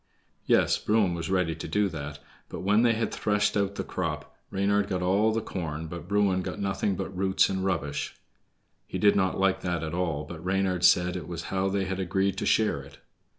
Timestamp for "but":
2.49-2.61, 5.85-6.07, 6.95-7.15, 10.23-10.43